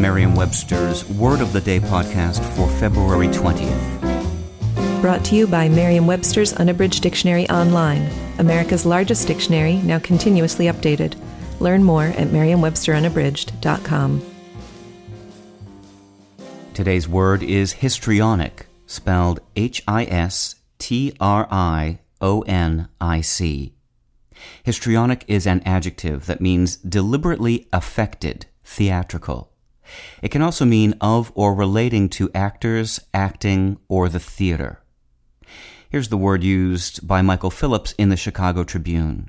This 0.00 0.06
is 0.06 0.12
Merriam-Webster's 0.12 1.04
Word 1.10 1.42
of 1.42 1.52
the 1.52 1.60
Day 1.60 1.78
podcast 1.78 2.42
for 2.56 2.66
February 2.78 3.26
20th. 3.26 5.02
Brought 5.02 5.22
to 5.26 5.34
you 5.34 5.46
by 5.46 5.68
Merriam-Webster's 5.68 6.54
Unabridged 6.54 7.02
Dictionary 7.02 7.46
Online, 7.50 8.10
America's 8.38 8.86
largest 8.86 9.28
dictionary, 9.28 9.74
now 9.74 9.98
continuously 9.98 10.64
updated. 10.68 11.20
Learn 11.60 11.84
more 11.84 12.04
at 12.04 12.32
merriam-websterunabridged.com. 12.32 14.22
Today's 16.72 17.06
word 17.06 17.42
is 17.42 17.72
histrionic, 17.72 18.68
spelled 18.86 19.40
H 19.54 19.82
I 19.86 20.04
S 20.04 20.54
T 20.78 21.14
R 21.20 21.46
I 21.50 21.98
O 22.22 22.40
N 22.46 22.88
I 23.02 23.20
C. 23.20 23.74
Histrionic 24.62 25.26
is 25.28 25.46
an 25.46 25.60
adjective 25.66 26.24
that 26.24 26.40
means 26.40 26.76
deliberately 26.76 27.68
affected, 27.70 28.46
theatrical. 28.64 29.49
It 30.22 30.30
can 30.30 30.42
also 30.42 30.64
mean 30.64 30.94
of 31.00 31.32
or 31.34 31.54
relating 31.54 32.08
to 32.10 32.30
actors, 32.34 33.00
acting, 33.12 33.78
or 33.88 34.08
the 34.08 34.20
theater. 34.20 34.82
Here's 35.88 36.08
the 36.08 36.16
word 36.16 36.44
used 36.44 37.06
by 37.06 37.22
Michael 37.22 37.50
Phillips 37.50 37.92
in 37.98 38.10
the 38.10 38.16
Chicago 38.16 38.62
Tribune. 38.62 39.28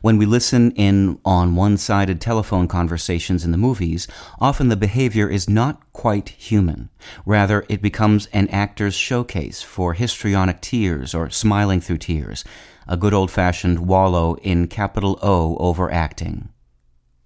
When 0.00 0.18
we 0.18 0.26
listen 0.26 0.72
in 0.72 1.20
on 1.24 1.54
one-sided 1.54 2.20
telephone 2.20 2.66
conversations 2.66 3.44
in 3.44 3.52
the 3.52 3.56
movies, 3.58 4.08
often 4.40 4.68
the 4.68 4.76
behavior 4.76 5.28
is 5.28 5.48
not 5.48 5.92
quite 5.92 6.30
human. 6.30 6.90
Rather, 7.24 7.64
it 7.68 7.82
becomes 7.82 8.26
an 8.32 8.48
actor's 8.48 8.94
showcase 8.94 9.62
for 9.62 9.94
histrionic 9.94 10.60
tears 10.60 11.14
or 11.14 11.30
smiling 11.30 11.80
through 11.80 11.98
tears, 11.98 12.44
a 12.88 12.96
good 12.96 13.14
old-fashioned 13.14 13.86
wallow 13.86 14.34
in 14.36 14.66
capital 14.66 15.18
O 15.22 15.56
over 15.58 15.92
acting. 15.92 16.48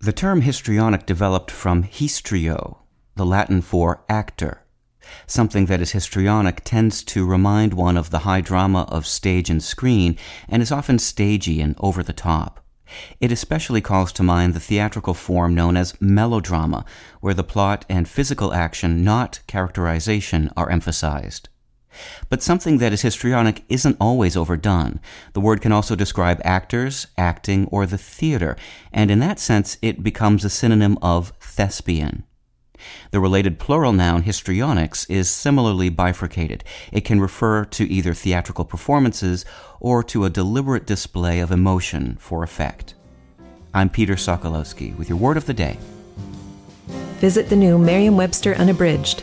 The 0.05 0.13
term 0.13 0.43
histrionic 0.43 1.07
developed 1.07 1.51
from 1.51 1.85
histrio, 1.85 2.81
the 3.17 3.25
Latin 3.25 3.63
for 3.63 4.05
actor. 4.07 4.61
Something 5.27 5.65
that 5.65 5.81
is 5.81 5.93
histrionic 5.93 6.61
tends 6.63 7.03
to 7.05 7.25
remind 7.25 7.73
one 7.73 7.97
of 7.97 8.11
the 8.11 8.19
high 8.19 8.43
drama 8.43 8.83
of 8.91 9.07
stage 9.07 9.49
and 9.49 9.63
screen 9.63 10.19
and 10.47 10.61
is 10.61 10.71
often 10.71 10.99
stagey 10.99 11.63
and 11.63 11.75
over 11.81 12.03
the 12.03 12.13
top. 12.13 12.63
It 13.19 13.33
especially 13.33 13.81
calls 13.81 14.13
to 14.13 14.23
mind 14.23 14.53
the 14.53 14.61
theatrical 14.61 15.15
form 15.15 15.55
known 15.55 15.75
as 15.75 15.99
melodrama, 16.03 16.85
where 17.23 17.33
the 17.33 17.43
plot 17.43 17.87
and 17.89 18.07
physical 18.07 18.53
action, 18.53 19.05
not 19.05 19.41
characterization, 19.47 20.51
are 20.55 20.69
emphasized. 20.69 21.49
But 22.29 22.43
something 22.43 22.79
that 22.79 22.93
is 22.93 23.03
histrionic 23.03 23.65
isn't 23.69 23.97
always 24.01 24.37
overdone. 24.37 25.01
The 25.33 25.41
word 25.41 25.61
can 25.61 25.73
also 25.73 25.95
describe 25.95 26.41
actors, 26.45 27.07
acting, 27.17 27.67
or 27.67 27.87
the 27.87 27.99
theater, 27.99 28.57
and 28.93 29.11
in 29.11 29.19
that 29.21 29.39
sense 29.39 29.79
it 29.83 30.03
becomes 30.03 30.45
a 30.45 30.51
synonym 30.51 30.99
of 31.03 31.33
thespian. 31.41 32.25
The 33.13 33.21
related 33.21 33.59
plural 33.59 33.93
noun 33.93 34.23
histrionics 34.23 35.09
is 35.09 35.31
similarly 35.31 35.89
bifurcated. 35.89 36.65
It 36.93 37.03
can 37.03 37.21
refer 37.21 37.65
to 37.67 37.91
either 37.91 38.15
theatrical 38.15 38.65
performances 38.65 39.45
or 39.81 40.03
to 40.05 40.25
a 40.25 40.31
deliberate 40.31 40.87
display 40.87 41.41
of 41.41 41.51
emotion 41.51 42.17
for 42.21 42.43
effect. 42.43 42.95
I'm 43.73 43.91
Peter 43.91 44.15
Sokolowski 44.15 44.97
with 44.97 45.09
your 45.09 45.19
word 45.19 45.37
of 45.37 45.47
the 45.47 45.55
day. 45.55 45.79
Visit 47.19 47.49
the 47.49 47.57
new 47.57 47.79
Merriam 47.79 48.17
Webster 48.17 48.55
Unabridged, 48.55 49.23